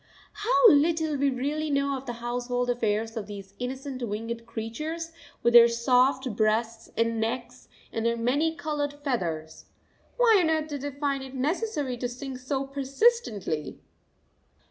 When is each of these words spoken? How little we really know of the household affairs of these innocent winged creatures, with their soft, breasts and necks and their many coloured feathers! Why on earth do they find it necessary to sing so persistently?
How 0.33 0.71
little 0.71 1.15
we 1.15 1.29
really 1.29 1.69
know 1.69 1.95
of 1.95 2.07
the 2.07 2.13
household 2.13 2.71
affairs 2.71 3.15
of 3.15 3.27
these 3.27 3.53
innocent 3.59 4.01
winged 4.01 4.47
creatures, 4.47 5.11
with 5.43 5.53
their 5.53 5.67
soft, 5.67 6.35
breasts 6.35 6.89
and 6.97 7.19
necks 7.19 7.69
and 7.93 8.03
their 8.03 8.17
many 8.17 8.55
coloured 8.55 8.93
feathers! 9.03 9.65
Why 10.17 10.39
on 10.41 10.49
earth 10.49 10.69
do 10.69 10.79
they 10.79 10.89
find 10.89 11.21
it 11.23 11.35
necessary 11.35 11.97
to 11.97 12.09
sing 12.09 12.35
so 12.35 12.65
persistently? 12.65 13.77